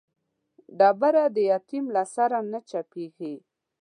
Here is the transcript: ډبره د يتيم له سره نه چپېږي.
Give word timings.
ډبره 0.77 1.23
د 1.35 1.37
يتيم 1.51 1.85
له 1.95 2.03
سره 2.15 2.37
نه 2.51 2.59
چپېږي. 2.69 3.35